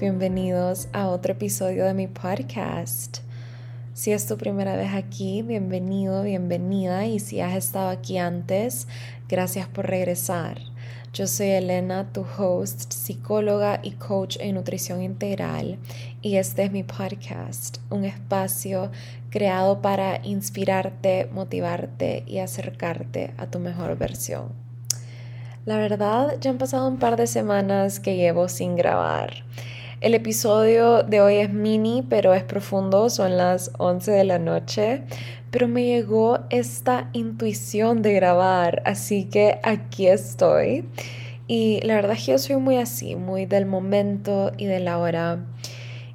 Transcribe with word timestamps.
bienvenidos 0.00 0.88
a 0.92 1.06
otro 1.06 1.32
episodio 1.32 1.84
de 1.84 1.94
mi 1.94 2.08
podcast. 2.08 3.18
Si 3.94 4.10
es 4.10 4.26
tu 4.26 4.36
primera 4.36 4.74
vez 4.74 4.92
aquí, 4.94 5.42
bienvenido, 5.42 6.24
bienvenida 6.24 7.06
y 7.06 7.20
si 7.20 7.40
has 7.40 7.54
estado 7.54 7.90
aquí 7.90 8.18
antes, 8.18 8.88
gracias 9.28 9.68
por 9.68 9.86
regresar. 9.86 10.58
Yo 11.12 11.28
soy 11.28 11.50
Elena, 11.50 12.12
tu 12.12 12.26
host, 12.36 12.92
psicóloga 12.92 13.78
y 13.82 13.92
coach 13.92 14.38
en 14.40 14.56
nutrición 14.56 15.02
integral 15.02 15.78
y 16.20 16.36
este 16.36 16.64
es 16.64 16.72
mi 16.72 16.82
podcast, 16.82 17.78
un 17.90 18.04
espacio 18.04 18.90
creado 19.30 19.80
para 19.82 20.20
inspirarte, 20.26 21.28
motivarte 21.32 22.24
y 22.26 22.38
acercarte 22.38 23.34
a 23.38 23.46
tu 23.46 23.60
mejor 23.60 23.96
versión. 23.96 24.61
La 25.64 25.76
verdad, 25.76 26.38
ya 26.40 26.50
han 26.50 26.58
pasado 26.58 26.88
un 26.88 26.98
par 26.98 27.16
de 27.16 27.28
semanas 27.28 28.00
que 28.00 28.16
llevo 28.16 28.48
sin 28.48 28.74
grabar. 28.74 29.44
El 30.00 30.14
episodio 30.14 31.04
de 31.04 31.20
hoy 31.20 31.36
es 31.36 31.52
mini, 31.52 32.04
pero 32.10 32.34
es 32.34 32.42
profundo, 32.42 33.08
son 33.08 33.36
las 33.36 33.70
11 33.78 34.10
de 34.10 34.24
la 34.24 34.40
noche, 34.40 35.04
pero 35.52 35.68
me 35.68 35.84
llegó 35.84 36.40
esta 36.50 37.10
intuición 37.12 38.02
de 38.02 38.12
grabar, 38.12 38.82
así 38.86 39.26
que 39.26 39.60
aquí 39.62 40.08
estoy. 40.08 40.84
Y 41.46 41.80
la 41.84 41.94
verdad 41.94 42.16
es 42.16 42.24
que 42.24 42.32
yo 42.32 42.38
soy 42.38 42.56
muy 42.56 42.78
así, 42.78 43.14
muy 43.14 43.46
del 43.46 43.66
momento 43.66 44.50
y 44.58 44.64
de 44.64 44.80
la 44.80 44.98
hora. 44.98 45.44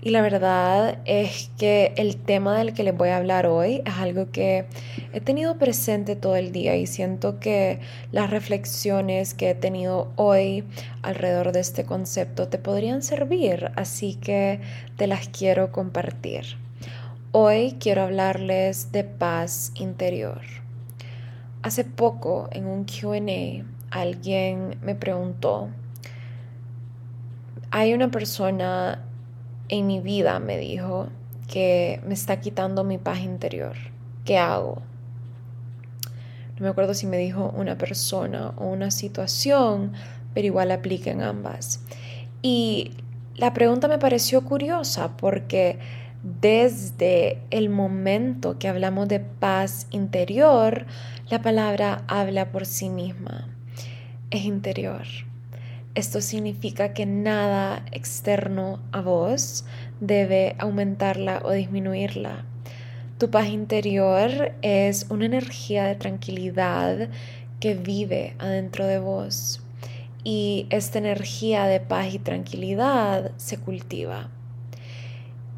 Y 0.02 0.10
la 0.10 0.22
verdad 0.22 1.00
es 1.06 1.52
que 1.58 1.94
el 1.96 2.18
tema 2.18 2.58
del 2.58 2.74
que 2.74 2.84
les 2.84 2.98
voy 2.98 3.10
a 3.10 3.18
hablar 3.18 3.48
hoy 3.48 3.82
es 3.86 3.94
algo 3.94 4.30
que 4.30 4.66
he 5.14 5.22
tenido 5.22 5.58
presente 5.58 6.16
todo 6.16 6.36
el 6.36 6.52
día 6.52 6.76
y 6.76 6.88
siento 6.88 7.40
que 7.40 7.80
las 8.12 8.30
reflexiones 8.30 9.34
que 9.34 9.52
he 9.52 9.56
tenido 9.56 10.12
hoy 10.16 10.64
alrededor 11.02 11.52
de 11.52 11.60
este 11.60 11.86
concepto 11.86 12.48
te 12.48 12.58
podrían 12.58 13.02
servir, 13.02 13.72
así 13.76 14.16
que 14.16 14.62
te 14.96 15.08
las 15.08 15.28
quiero 15.30 15.72
compartir. 15.72 16.58
Hoy 17.32 17.76
quiero 17.80 18.04
hablarles 18.04 18.92
de 18.92 19.04
paz 19.04 19.72
interior. 19.76 20.42
Hace 21.62 21.84
poco 21.84 22.50
en 22.52 22.68
un 22.68 22.86
QA 22.86 23.66
alguien 23.92 24.78
me 24.82 24.96
preguntó, 24.96 25.70
hay 27.72 27.94
una 27.94 28.10
persona 28.10 29.04
en 29.70 29.88
mi 29.88 30.00
vida, 30.00 30.40
me 30.40 30.58
dijo, 30.58 31.10
que 31.48 32.02
me 32.06 32.14
está 32.14 32.40
quitando 32.40 32.84
mi 32.84 32.98
paz 32.98 33.20
interior. 33.20 33.76
¿Qué 34.26 34.38
hago? 34.38 34.82
No 36.58 36.64
me 36.64 36.70
acuerdo 36.70 36.94
si 36.94 37.06
me 37.06 37.18
dijo 37.18 37.54
una 37.56 37.78
persona 37.78 38.54
o 38.58 38.66
una 38.66 38.90
situación, 38.90 39.94
pero 40.34 40.48
igual 40.48 40.72
aplica 40.72 41.12
en 41.12 41.22
ambas. 41.22 41.82
Y 42.42 42.92
la 43.36 43.54
pregunta 43.54 43.88
me 43.88 44.00
pareció 44.00 44.44
curiosa 44.44 45.16
porque 45.18 45.78
desde 46.24 47.40
el 47.52 47.70
momento 47.70 48.58
que 48.58 48.68
hablamos 48.68 49.08
de 49.08 49.20
paz 49.20 49.88
interior, 49.92 50.88
la 51.30 51.42
palabra 51.42 52.04
habla 52.08 52.52
por 52.52 52.66
sí 52.66 52.90
misma. 52.90 53.48
Es 54.32 54.44
interior. 54.44 55.04
Esto 55.94 56.22
significa 56.22 56.94
que 56.94 57.06
nada 57.06 57.84
externo 57.92 58.80
a 58.92 59.02
vos 59.02 59.66
debe 60.00 60.56
aumentarla 60.60 61.42
o 61.44 61.52
disminuirla. 61.52 62.46
Tu 63.18 63.32
paz 63.32 63.48
interior 63.48 64.54
es 64.62 65.08
una 65.10 65.26
energía 65.26 65.86
de 65.86 65.96
tranquilidad 65.96 67.10
que 67.60 67.74
vive 67.74 68.36
adentro 68.38 68.86
de 68.86 69.00
vos. 69.00 69.60
Y 70.24 70.68
esta 70.70 71.00
energía 71.00 71.66
de 71.66 71.80
paz 71.80 72.14
y 72.14 72.20
tranquilidad 72.20 73.32
se 73.38 73.58
cultiva. 73.58 74.30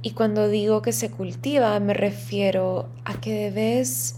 Y 0.01 0.11
cuando 0.11 0.47
digo 0.47 0.81
que 0.81 0.93
se 0.93 1.11
cultiva, 1.11 1.77
me 1.81 1.93
refiero 1.93 2.87
a 3.03 3.19
que 3.19 3.33
debes 3.33 4.15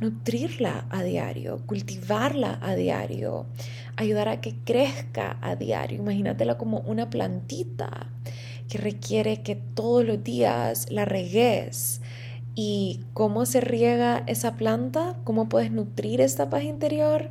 nutrirla 0.00 0.86
a 0.88 1.02
diario, 1.02 1.60
cultivarla 1.66 2.58
a 2.62 2.74
diario, 2.74 3.44
ayudar 3.96 4.28
a 4.28 4.40
que 4.40 4.54
crezca 4.64 5.36
a 5.42 5.56
diario. 5.56 5.98
Imagínatela 5.98 6.56
como 6.56 6.78
una 6.80 7.10
plantita 7.10 8.06
que 8.66 8.78
requiere 8.78 9.42
que 9.42 9.56
todos 9.56 10.06
los 10.06 10.24
días 10.24 10.90
la 10.90 11.04
regues. 11.04 12.00
¿Y 12.60 13.04
cómo 13.14 13.46
se 13.46 13.60
riega 13.60 14.24
esa 14.26 14.56
planta? 14.56 15.14
¿Cómo 15.22 15.48
puedes 15.48 15.70
nutrir 15.70 16.20
esta 16.20 16.50
paz 16.50 16.64
interior? 16.64 17.30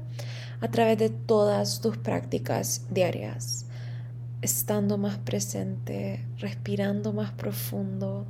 A 0.61 0.69
través 0.69 0.97
de 0.97 1.09
todas 1.09 1.81
tus 1.81 1.97
prácticas 1.97 2.85
diarias. 2.89 3.65
Estando 4.41 4.97
más 4.97 5.17
presente, 5.17 6.25
respirando 6.37 7.11
más 7.11 7.33
profundo, 7.33 8.25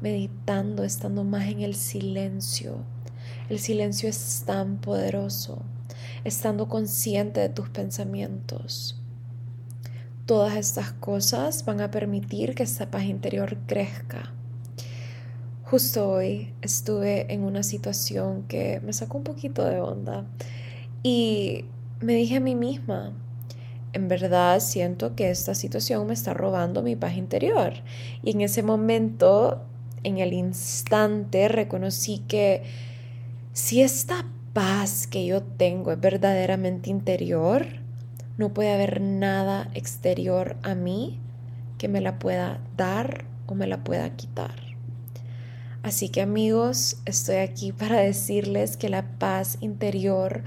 meditando, 0.00 0.82
estando 0.82 1.22
más 1.22 1.46
en 1.46 1.60
el 1.60 1.76
silencio. 1.76 2.78
El 3.48 3.60
silencio 3.60 4.08
es 4.08 4.42
tan 4.44 4.78
poderoso 4.78 5.62
estando 6.24 6.68
consciente 6.68 7.38
de 7.38 7.48
tus 7.48 7.68
pensamientos. 7.68 9.00
Todas 10.26 10.56
estas 10.56 10.92
cosas 10.92 11.64
van 11.64 11.80
a 11.80 11.90
permitir 11.90 12.54
que 12.54 12.62
esta 12.62 12.90
paz 12.90 13.04
interior 13.04 13.58
crezca. 13.66 14.32
Justo 15.72 16.06
hoy 16.06 16.52
estuve 16.60 17.32
en 17.32 17.44
una 17.44 17.62
situación 17.62 18.42
que 18.42 18.82
me 18.84 18.92
sacó 18.92 19.16
un 19.16 19.24
poquito 19.24 19.64
de 19.64 19.80
onda 19.80 20.26
y 21.02 21.64
me 21.98 22.12
dije 22.12 22.36
a 22.36 22.40
mí 22.40 22.54
misma, 22.54 23.14
en 23.94 24.06
verdad 24.06 24.60
siento 24.60 25.16
que 25.16 25.30
esta 25.30 25.54
situación 25.54 26.06
me 26.06 26.12
está 26.12 26.34
robando 26.34 26.82
mi 26.82 26.94
paz 26.94 27.16
interior. 27.16 27.72
Y 28.22 28.32
en 28.32 28.42
ese 28.42 28.62
momento, 28.62 29.62
en 30.02 30.18
el 30.18 30.34
instante, 30.34 31.48
reconocí 31.48 32.18
que 32.18 32.64
si 33.54 33.80
esta 33.80 34.26
paz 34.52 35.06
que 35.06 35.24
yo 35.24 35.42
tengo 35.42 35.90
es 35.92 35.98
verdaderamente 35.98 36.90
interior, 36.90 37.64
no 38.36 38.52
puede 38.52 38.74
haber 38.74 39.00
nada 39.00 39.70
exterior 39.72 40.58
a 40.62 40.74
mí 40.74 41.18
que 41.78 41.88
me 41.88 42.02
la 42.02 42.18
pueda 42.18 42.60
dar 42.76 43.24
o 43.46 43.54
me 43.54 43.66
la 43.66 43.82
pueda 43.82 44.10
quitar. 44.16 44.71
Así 45.82 46.10
que 46.10 46.22
amigos, 46.22 46.98
estoy 47.06 47.36
aquí 47.36 47.72
para 47.78 48.00
decirles 48.00 48.76
que 48.76 48.88
la 48.88 49.18
paz 49.18 49.58
interior 49.60 50.42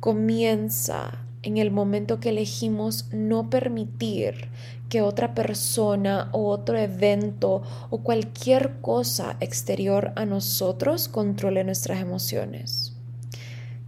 comienza 0.00 1.18
en 1.42 1.58
el 1.58 1.70
momento 1.70 2.20
que 2.20 2.30
elegimos 2.30 3.08
no 3.12 3.50
permitir 3.50 4.48
que 4.88 5.02
otra 5.02 5.34
persona 5.34 6.28
o 6.32 6.48
otro 6.48 6.78
evento 6.78 7.62
o 7.90 7.98
cualquier 8.02 8.80
cosa 8.80 9.36
exterior 9.40 10.12
a 10.16 10.24
nosotros 10.24 11.08
controle 11.08 11.64
nuestras 11.64 12.00
emociones. 12.00 12.96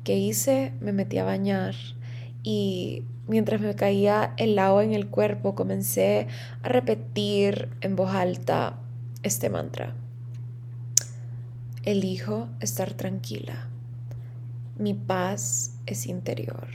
¿Qué 0.02 0.18
hice? 0.18 0.72
Me 0.80 0.92
metí 0.92 1.18
a 1.18 1.24
bañar 1.24 1.74
y 2.42 3.04
mientras 3.26 3.60
me 3.60 3.74
caía 3.74 4.34
el 4.36 4.58
agua 4.58 4.84
en 4.84 4.92
el 4.92 5.08
cuerpo 5.08 5.54
comencé 5.54 6.26
a 6.62 6.68
repetir 6.68 7.68
en 7.80 7.96
voz 7.96 8.10
alta 8.14 8.78
este 9.22 9.48
mantra. 9.48 9.94
Elijo 11.86 12.48
estar 12.60 12.94
tranquila. 12.94 13.68
Mi 14.78 14.94
paz 14.94 15.76
es 15.84 16.06
interior. 16.06 16.68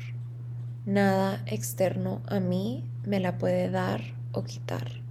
Nada 0.86 1.42
externo 1.48 2.22
a 2.28 2.40
mí 2.40 2.88
me 3.08 3.20
la 3.20 3.40
puede 3.40 3.72
dar 3.72 4.02
o 4.34 4.44
quitar. 4.44 5.02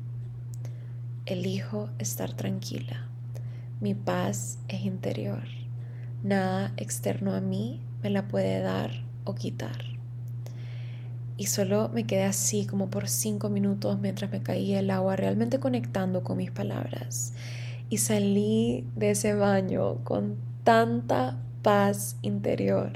Elijo 1.26 1.90
estar 1.98 2.32
tranquila. 2.32 3.08
Mi 3.80 3.96
paz 3.96 4.60
es 4.68 4.82
interior. 4.82 5.42
Nada 6.22 6.72
externo 6.76 7.34
a 7.34 7.40
mí 7.40 7.80
me 8.00 8.10
la 8.10 8.28
puede 8.28 8.60
dar 8.60 8.92
o 9.24 9.34
quitar. 9.34 9.82
Y 11.36 11.46
solo 11.46 11.90
me 11.92 12.06
quedé 12.06 12.22
así 12.22 12.66
como 12.66 12.88
por 12.88 13.08
cinco 13.08 13.48
minutos 13.48 13.98
mientras 13.98 14.30
me 14.30 14.44
caía 14.44 14.78
el 14.78 14.92
agua, 14.92 15.16
realmente 15.16 15.58
conectando 15.58 16.22
con 16.22 16.36
mis 16.36 16.52
palabras. 16.52 17.32
Y 17.90 17.98
salí 17.98 18.86
de 18.96 19.10
ese 19.10 19.34
baño 19.34 20.04
con 20.04 20.36
tanta 20.64 21.38
paz 21.62 22.16
interior. 22.22 22.92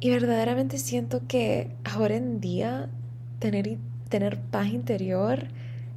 Y 0.00 0.10
verdaderamente 0.10 0.78
siento 0.78 1.22
que 1.26 1.70
ahora 1.84 2.16
en 2.16 2.40
día 2.40 2.90
tener, 3.38 3.78
tener 4.08 4.40
paz 4.40 4.68
interior 4.68 5.48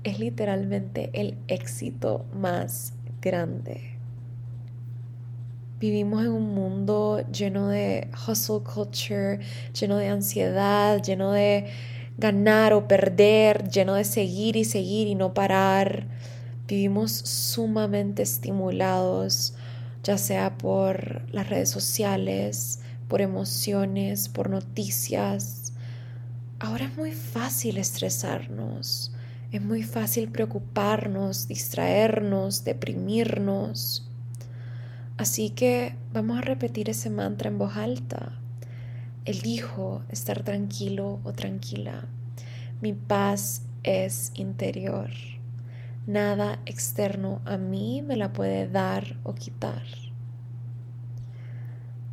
es 0.04 0.20
literalmente 0.20 1.10
el 1.14 1.38
éxito 1.48 2.26
más 2.34 2.94
grande. 3.22 4.00
Vivimos 5.80 6.26
en 6.26 6.32
un 6.32 6.54
mundo 6.54 7.24
lleno 7.32 7.70
de 7.70 8.10
hustle 8.28 8.60
culture, 8.62 9.40
lleno 9.80 9.98
de 9.98 10.10
ansiedad, 10.10 11.02
lleno 11.02 11.32
de 11.32 11.68
ganar 12.18 12.74
o 12.74 12.88
perder, 12.88 13.70
lleno 13.70 13.96
de 13.96 14.04
seguir 14.04 14.58
y 14.58 14.66
seguir 14.66 15.08
y 15.08 15.16
no 15.16 15.34
parar. 15.34 16.06
Vivimos 16.70 17.12
sumamente 17.12 18.22
estimulados, 18.22 19.56
ya 20.04 20.20
sea 20.20 20.56
por 20.60 21.24
las 21.34 21.50
redes 21.50 21.72
sociales, 21.72 22.82
por 23.08 23.22
emociones, 23.22 24.30
por 24.30 24.52
noticias. 24.52 25.74
Ahora 26.60 26.86
es 26.86 26.96
muy 26.96 27.12
fácil 27.12 27.78
estresarnos, 27.78 29.12
Es 29.52 29.64
muy 29.64 29.82
fácil 29.82 30.30
preocuparnos, 30.30 31.48
distraernos, 31.48 32.64
deprimirnos. 32.66 34.08
Así 35.18 35.50
que 35.50 35.96
vamos 36.14 36.38
a 36.38 36.42
repetir 36.42 36.88
ese 36.88 37.10
mantra 37.10 37.50
en 37.50 37.58
voz 37.58 37.76
alta. 37.78 38.40
Elijo 39.26 40.04
estar 40.10 40.44
tranquilo 40.44 41.20
o 41.24 41.34
tranquila. 41.34 42.08
Mi 42.80 42.94
paz 42.94 43.64
es 43.82 44.32
interior. 44.36 45.10
Nada 46.10 46.58
externo 46.66 47.40
a 47.46 47.58
mí 47.58 48.02
me 48.02 48.16
la 48.16 48.34
puede 48.34 48.68
dar 48.68 49.20
o 49.24 49.36
quitar. 49.36 49.84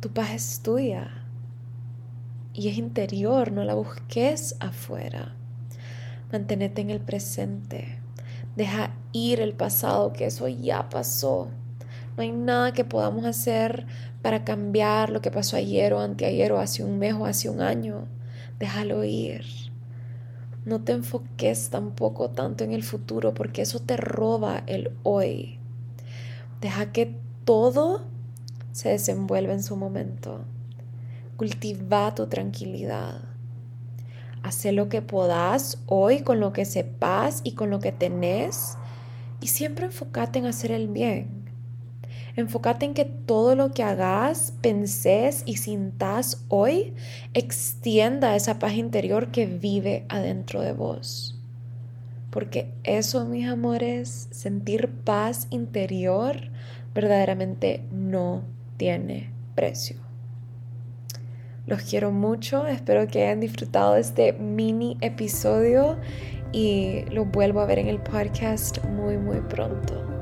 Tu 0.01 0.13
paz 0.13 0.33
es 0.35 0.61
tuya 0.61 1.23
y 2.53 2.67
es 2.67 2.77
interior, 2.77 3.51
no 3.51 3.63
la 3.63 3.73
busques 3.73 4.55
afuera. 4.59 5.33
Manténete 6.31 6.81
en 6.81 6.91
el 6.91 6.99
presente. 6.99 7.97
Deja 8.55 8.91
ir 9.13 9.41
el 9.41 9.53
pasado, 9.53 10.13
que 10.13 10.27
eso 10.27 10.47
ya 10.47 10.89
pasó. 10.89 11.49
No 12.15 12.21
hay 12.21 12.31
nada 12.31 12.73
que 12.73 12.85
podamos 12.85 13.25
hacer 13.25 13.87
para 14.21 14.43
cambiar 14.43 15.09
lo 15.09 15.21
que 15.21 15.31
pasó 15.31 15.57
ayer 15.57 15.95
o 15.95 16.01
anteayer 16.01 16.51
o 16.51 16.59
hace 16.59 16.83
un 16.83 16.99
mes 16.99 17.15
o 17.15 17.25
hace 17.25 17.49
un 17.49 17.61
año. 17.61 18.07
Déjalo 18.59 19.03
ir. 19.03 19.66
No 20.67 20.81
te 20.81 20.91
enfoques 20.91 21.69
tampoco 21.69 22.31
tanto 22.31 22.65
en 22.65 22.73
el 22.73 22.83
futuro 22.83 23.33
porque 23.33 23.61
eso 23.61 23.79
te 23.79 23.95
roba 23.95 24.63
el 24.67 24.91
hoy. 25.03 25.59
Deja 26.59 26.91
que 26.91 27.15
todo 27.45 28.01
se 28.73 28.89
desenvuelva 28.89 29.53
en 29.53 29.63
su 29.63 29.77
momento. 29.77 30.41
Cultiva 31.37 32.13
tu 32.15 32.27
tranquilidad. 32.27 33.21
Haz 34.43 34.65
lo 34.65 34.89
que 34.89 35.01
puedas 35.01 35.81
hoy 35.85 36.19
con 36.19 36.41
lo 36.41 36.51
que 36.51 36.65
sepas 36.65 37.39
y 37.45 37.53
con 37.53 37.69
lo 37.69 37.79
que 37.79 37.93
tenés 37.93 38.77
y 39.39 39.47
siempre 39.47 39.85
enfócate 39.85 40.39
en 40.39 40.47
hacer 40.47 40.73
el 40.73 40.89
bien. 40.89 41.36
Enfócate 42.37 42.85
en 42.85 42.93
que 42.93 43.03
todo 43.03 43.55
lo 43.55 43.71
que 43.71 43.81
hagas, 43.81 44.53
penses 44.61 45.41
y 45.47 45.57
sintas 45.57 46.45
hoy 46.49 46.93
extienda 47.33 48.35
esa 48.35 48.59
paz 48.59 48.75
interior 48.75 49.31
que 49.31 49.47
vive 49.47 50.05
adentro 50.07 50.61
de 50.61 50.71
vos. 50.71 51.41
Porque 52.29 52.71
eso, 52.83 53.25
mis 53.25 53.49
amores, 53.49 54.27
sentir 54.29 54.87
paz 55.03 55.47
interior 55.49 56.51
verdaderamente 56.93 57.83
no 57.91 58.43
tiene 58.77 59.31
precio. 59.55 59.95
Los 61.65 61.81
quiero 61.81 62.11
mucho, 62.11 62.67
espero 62.67 63.07
que 63.07 63.23
hayan 63.23 63.39
disfrutado 63.39 63.95
de 63.95 64.01
este 64.01 64.33
mini 64.33 64.95
episodio 65.01 65.97
y 66.51 67.01
lo 67.09 67.25
vuelvo 67.25 67.61
a 67.61 67.65
ver 67.65 67.79
en 67.79 67.87
el 67.87 67.99
podcast 67.99 68.85
muy 68.85 69.17
muy 69.17 69.41
pronto. 69.41 70.16